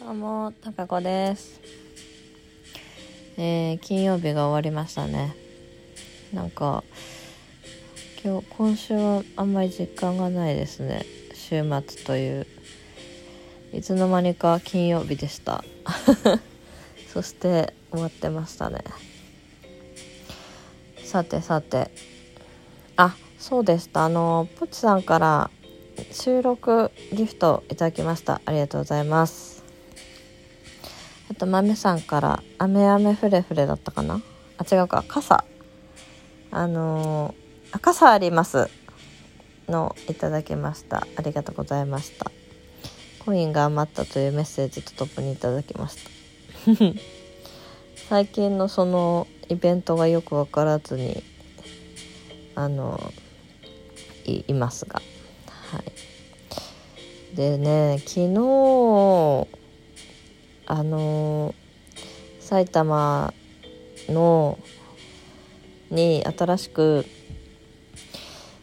[0.00, 1.60] どうも、たかこです。
[3.36, 5.36] えー、金曜日が終わりましたね。
[6.32, 6.82] なんか、
[8.24, 11.04] 今日、今週はあんまり実感がないですね。
[11.34, 12.46] 週末という。
[13.74, 15.62] いつの間にか金曜日でした。
[17.12, 18.82] そして、終わってましたね。
[21.04, 21.90] さてさて。
[22.96, 24.06] あ、そうでした。
[24.06, 25.50] あの、ポチさんから
[26.10, 28.40] 収録ギフトいただきました。
[28.46, 29.51] ありがとうございます。
[31.42, 34.22] と、豆さんから、あめあめふれふれだったかな？
[34.58, 35.44] あ、違うか、傘。
[36.52, 38.70] あのー、傘あります。
[39.68, 41.04] の、いただきました。
[41.16, 42.30] ありがとうございました。
[43.24, 46.10] コインが余ったというメッセージとともにいただきました。
[48.08, 51.24] 最近のそのイベントがよくわからずに、
[52.54, 53.12] あの
[54.24, 55.02] いいますが。
[55.72, 55.78] は
[57.32, 57.36] い。
[57.36, 59.61] でね、昨日、
[60.66, 61.54] あの
[62.40, 63.32] 埼玉
[64.08, 64.58] の
[65.90, 67.04] に新しく、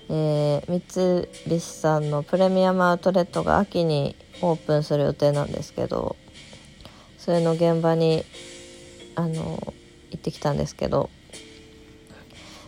[0.09, 6.16] えー、三菱さんのプレミアムアウトレットが秋にオープンする予定なんですけど
[7.17, 8.23] それの現場に
[9.16, 9.73] あの
[10.11, 11.09] 行ってきたんですけど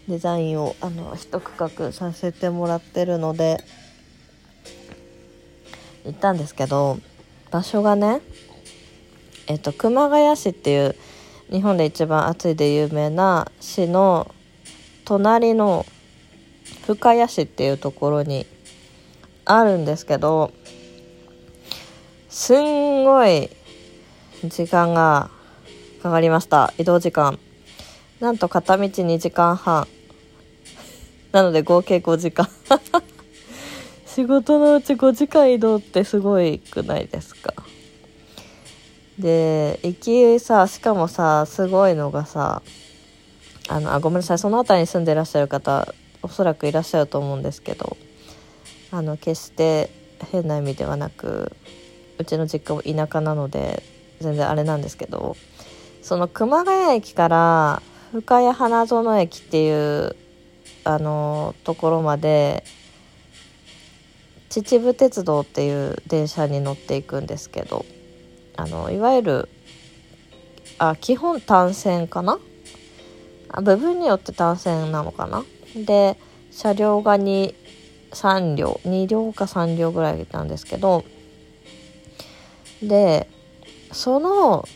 [0.08, 3.64] デザインをあの一区画させてもらってるので
[6.06, 7.00] 行ったんですけど
[7.52, 8.22] 場所がね
[9.52, 10.96] えっと、熊谷市っていう
[11.50, 14.34] 日本で一番暑いで有名な市の
[15.04, 15.86] 隣の
[16.88, 18.48] 深谷市っていうところに
[19.44, 20.54] あるんですけど
[22.30, 23.50] すんごい
[24.46, 25.30] 時間が
[26.02, 26.74] かかりました。
[26.78, 27.38] 移動時間。
[28.22, 29.86] なんと片道2時間半。
[31.34, 32.48] なので合計5時間。
[34.08, 37.54] 仕事のうち5時間移動ってすごいくないですか？
[39.22, 42.62] で行きさしかもさすごいのがさ
[43.70, 45.94] あのあごめんなさいその辺りに住んでらっしゃる方
[46.24, 47.96] おそらくいらっしゃると思うんですけど
[48.92, 49.90] あの決して
[50.32, 51.56] 変な意味ではなく
[52.18, 53.84] うちの実家も田舎なので
[54.20, 55.38] 全然あれなんですけど
[56.02, 57.82] その熊谷駅から
[58.12, 60.16] 深谷花園駅っていう
[60.84, 62.64] あのところまで
[64.50, 67.86] 秩父鉄道っていう電車に乗っていくんですけど
[68.56, 69.50] あのいわゆる
[70.78, 72.40] あ基本単線かな？
[73.50, 75.44] あ部分によって単線なのかな？
[75.76, 76.18] で
[76.52, 77.56] 車両が2
[78.12, 81.06] 3両2両か3両ぐらいなんですけど
[82.84, 83.30] で
[83.92, 84.68] その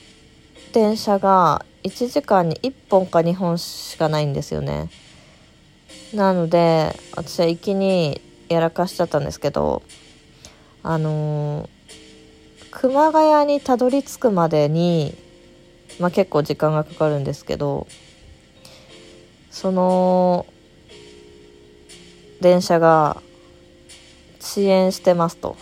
[0.73, 4.89] 電車が1時間に1本か2本しかないんですよね。
[6.13, 9.81] なので私は行きにやらかしちゃったんですけど
[10.83, 11.74] あのー
[12.75, 15.15] 熊谷にたどり着くまでに、
[15.97, 17.87] まあ、結構時間がかかるんですけど
[19.49, 20.45] その
[22.41, 23.21] 電車が
[24.41, 25.55] 遅延してますと、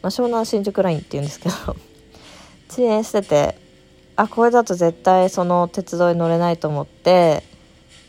[0.00, 1.54] まあ、湘南新宿ラインっていうんですけど
[2.70, 3.58] 遅延してて
[4.16, 7.42] あこれだと絶対その鉄道に乗れないと思って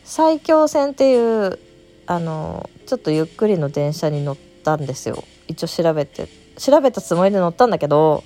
[0.06, 1.60] 埼京線っていう
[2.08, 5.24] あのちょっとゆっくりの電車に乗ったんですよ。
[5.50, 8.24] 一応調べて調べたつもりで乗ったんだけど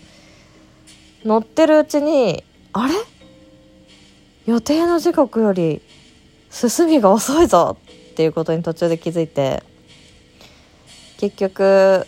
[1.24, 2.94] 乗ってるうちにあれ？
[4.46, 5.82] 予定の時刻より
[6.50, 7.78] 進みが遅いぞ
[8.12, 9.64] っていうことに途中で気づいて
[11.18, 12.06] 結局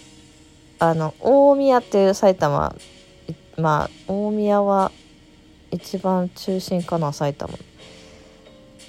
[0.80, 2.76] あの大宮っていう埼玉
[3.58, 4.92] まあ大宮は
[5.72, 7.54] 一番中心かな埼玉。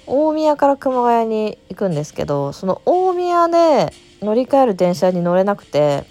[0.05, 6.05] 大宮から熊谷に行くんですけどその大宮で乗り換える電車に乗れなくて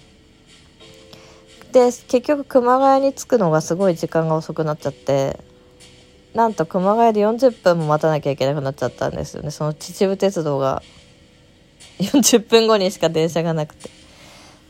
[1.76, 5.38] で結局熊谷に着くのがすごい時間が遅くなっちゃって
[6.32, 9.50] なんと熊谷で40分も待たなきゃいけなくなっちゃったんですよね。
[9.50, 10.82] その秩父鉄道が
[12.00, 13.90] 40分後にしか電車がなくて。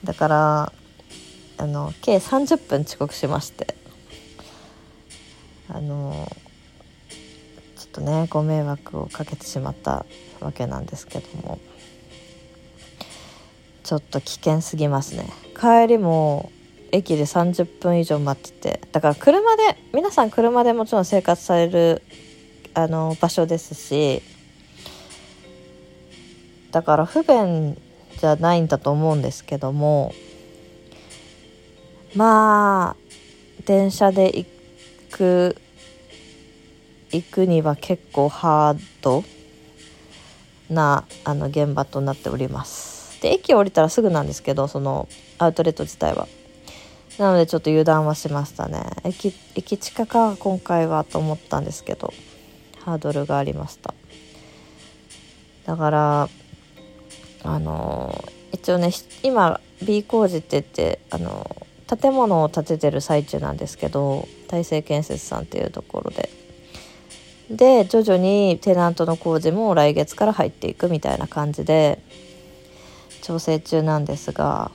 [0.03, 0.72] だから
[1.59, 3.76] あの計30分遅刻しまして。
[5.69, 6.29] あの
[7.76, 10.06] ちょっとねご迷惑をかけてしまった
[10.41, 11.61] わけなんですけども。
[13.85, 15.31] ちょっと危険すぎますね。
[15.55, 16.50] 帰りも
[16.96, 22.02] 駅で30分以上待っててだから車で皆さん車でもちろん生活される
[22.75, 24.22] あの場所ですし
[26.72, 27.76] だから不便
[28.19, 30.14] じゃないんだと思うんですけども
[32.14, 32.96] まあ
[33.66, 34.46] 電車で行
[35.10, 35.56] く
[37.12, 39.22] 行くには結構ハード
[40.70, 43.20] なあの現場となっております。
[43.22, 45.08] で駅降りたらすぐなんですけどその
[45.38, 46.26] アウトレット自体は。
[47.18, 48.82] なのでちょっと油断はしましたね。
[49.04, 52.12] 駅駅近か今回はと思ったんですけど
[52.84, 53.94] ハードルがありました。
[55.64, 56.28] だから
[57.42, 58.90] あの一応ね
[59.22, 66.30] 今 B 工事って言ってあの建物を建ててる最中なんですけど大成建設さんっていうところで。
[67.50, 72.00] で徐々にテナントの工事も来月から入っていくみたいな感じで
[73.22, 74.72] 調整中なんですが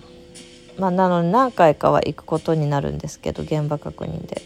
[0.77, 4.41] まあなので何回かは行くことになるんですけど現場確認で。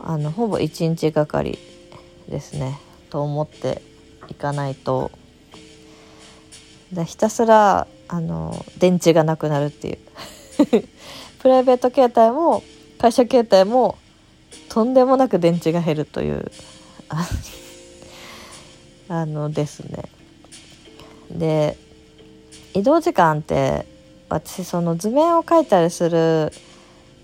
[0.00, 1.58] あのほぼ1日がかり
[2.28, 2.78] ですね
[3.10, 3.82] と思って
[4.28, 5.10] いかないと。
[7.04, 9.98] ひたすらあの電池がなくなるっていう。
[11.40, 12.62] プライベート携帯も
[12.98, 13.98] 会社携帯も
[14.68, 16.50] とんでもなく電池が減るという
[19.08, 20.04] あのですね。
[21.30, 21.76] で
[22.74, 23.84] 移動時間って
[24.28, 26.52] 私その図面を描いたりする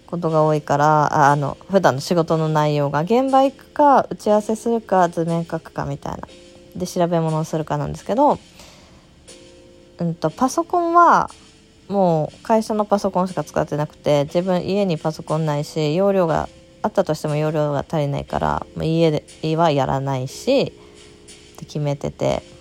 [0.06, 6.29] ことが多いからああの普段の仕事の内容が現場行くか打ち合わせするか図面描くかみたいな。
[6.77, 8.39] で調べ物をするかなんですけど、
[9.99, 11.31] うんと、パソコンは
[11.89, 16.49] もう会社のパソコンしか使ってなくて自分家にパソコンないし容量が
[16.83, 22.54] あったとしても容量が足りないから家ではやらないしって決めてて。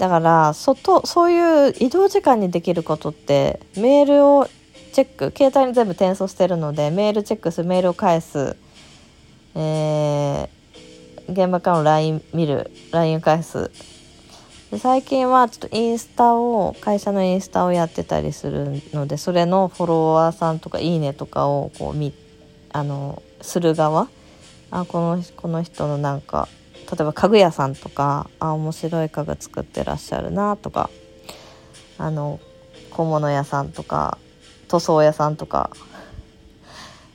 [0.00, 4.48] だから外そういう移動時間にできることってメールを
[4.94, 8.56] チェック携帯に全部転送してるのでメールチェックするメールを返す、
[9.54, 10.48] えー、
[11.28, 13.70] 現場からの LINE 見る LINE 返す。
[14.70, 22.14] で最近はちょっとインスタを会社のインスタをやってたりするのでそれのフォロワーさんとか「いいね」とかをこう見
[22.72, 24.08] あのする側。
[24.70, 26.48] あこのこの人のなんか
[26.90, 30.90] 例えば家具屋さんとかあ面白い家具作ってらっしゃるなとか
[31.98, 32.40] あの
[32.90, 34.18] 小物屋さんとか
[34.68, 35.70] 塗装屋さんとか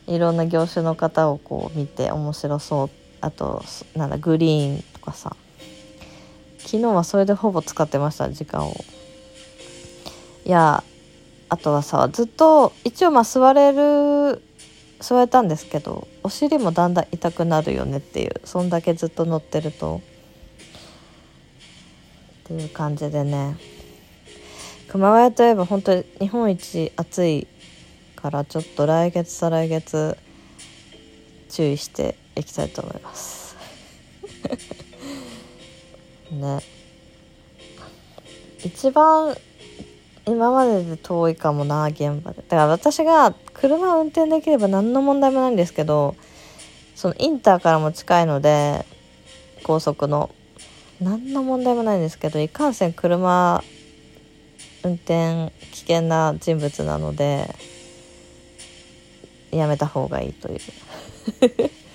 [0.07, 2.89] いろんな業種の方をこう見て面白そう。
[3.21, 3.63] あと
[3.95, 5.35] なんだグリーンとかさ。
[6.59, 8.75] 昨日はそれでほぼ使ってました時間を。
[10.45, 10.83] いや
[11.49, 14.43] あとはさずっと一応まあ座れる
[14.99, 20.01] 座れたんですけどお尻もだんだん痛くなるよねっていうそんだけずっと乗ってると。
[22.45, 23.55] っていう感じでね。
[24.87, 27.45] 熊谷といえば本当に日本一暑い
[28.15, 30.17] からちょっと来月再来月
[31.47, 33.55] 注意していきたいと思います。
[36.33, 36.59] ね。
[38.63, 39.37] 一番
[40.25, 42.37] 今までで遠いかもな現場で。
[42.37, 46.15] だから私が車運転できれば何の問題もないんですけど
[46.95, 48.85] そのインターからも近いので
[49.63, 50.33] 高速の。
[51.01, 53.61] 何の問題もないんですけどいかんせん車
[54.81, 57.53] 運転危険な人物なので
[59.51, 60.59] やめた方がいいという。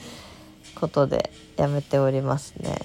[0.80, 2.76] ことでやめておりますね。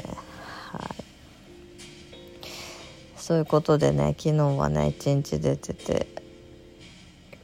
[3.26, 6.06] そういうことでね昨日はね一日出てて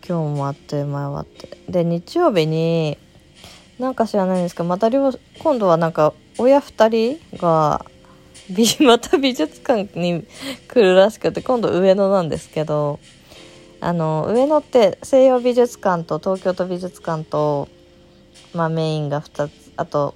[0.08, 1.58] 今日もあっという間終わって。
[1.72, 3.00] で日曜日に
[3.80, 7.84] なんか知らないんですけどまた両今度はなんか親2人が
[8.86, 10.24] また美術館に
[10.68, 13.00] 来るらしくて今度上野なんですけど
[13.80, 17.68] あの上野って西洋美術館と東京都美術館と、
[18.54, 20.14] まあ、メインが2つあと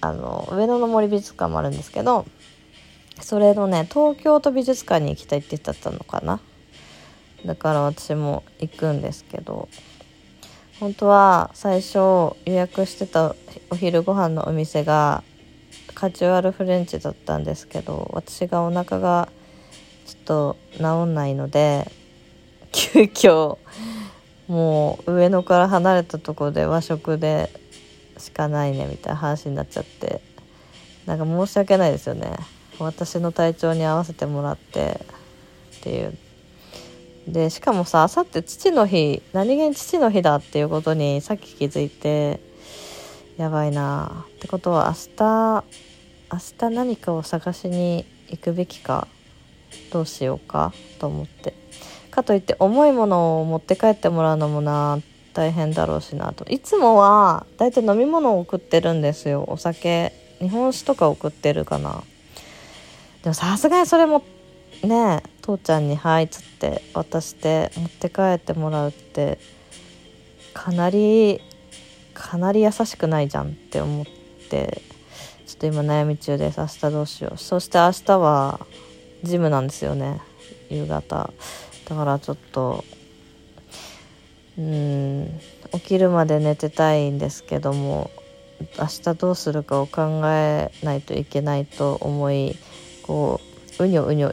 [0.00, 2.24] あの上野の森美術館もあるんですけど
[3.20, 6.40] それのね東京都美術館に行きたいって言ってたのかな？
[7.44, 9.68] だから私も行くんですけど
[10.80, 13.34] 本当は最初予約してた
[13.70, 15.22] お昼ご飯のお店が
[15.94, 19.28] カジュアルフレンチだったんですけど私がお腹が
[20.06, 21.90] ちょっと治んないので
[22.72, 23.58] 急遽
[24.46, 27.50] もう上野から離れたとこで和食で
[28.16, 30.22] しかないねみたいな話になっちゃって
[31.06, 32.36] なんか申し訳ないですよね。
[32.84, 35.00] 私の体調に合わせてもらって
[35.78, 36.16] っていう。
[37.26, 42.40] でしかもさあさって父の日何気に父の日だっていうことにさっき気づいて
[43.36, 44.24] やばいな。
[44.28, 45.64] ってことは明日
[46.30, 49.08] 明日何かを探しに行くべきか
[49.92, 51.54] どうしようかと思って。
[52.10, 54.98] かといって重いものを持って帰ってもらうのもな
[55.34, 56.44] 大変だろうしなと。
[56.50, 59.44] いつもは大体飲み物を送ってるんですよ。
[59.46, 62.02] お酒日本酒とか送ってるかな。
[63.22, 64.22] でもさすがにそれも
[64.82, 69.38] ね父ちゃんに「はい」っつって渡して持って帰ってもらうって
[70.54, 71.40] かなり
[72.14, 74.06] かなり優しくないじゃんって思っ
[74.50, 74.82] て
[75.46, 77.38] ちょっと今悩み中です明日どうしよう。
[77.38, 78.66] そして明日は
[79.22, 80.20] ジムなんですよね
[80.68, 81.32] 夕方。
[81.88, 82.84] だからちょっと
[84.58, 85.40] うん
[85.72, 88.10] 起きるまで寝てたいんですけども
[88.78, 92.56] 明日どうするかを考えないといけないと思い
[93.08, 93.40] こ
[93.80, 94.32] ううにょうにょ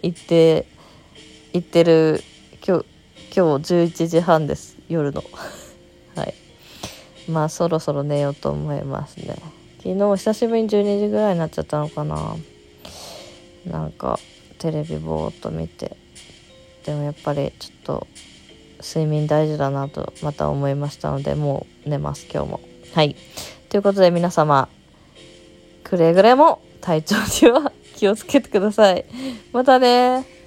[0.00, 0.66] 言って
[1.52, 2.24] 言ってる
[2.66, 2.84] 今日
[3.36, 5.22] 今日11時半です夜の。
[6.16, 6.34] はい。
[7.28, 9.36] まあそろそろ寝ようと思いますね。
[9.82, 12.36] 昨日久しぶりに12時ぐらいになっちゃったのかな。
[13.66, 14.18] なんか
[14.58, 15.96] テレビぼーっと見て。
[16.86, 18.06] でもやっぱりちょっと
[18.80, 22.60] 睡眠大事だなとまた思いましたのでもう寝ます今日も。
[22.94, 23.14] はい。
[23.68, 24.70] ということで皆様
[25.84, 29.06] くれぐれも体調には気をつけてください。
[29.52, 30.41] またね